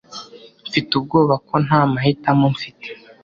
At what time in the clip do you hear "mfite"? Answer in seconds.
0.67-0.91, 2.55-2.87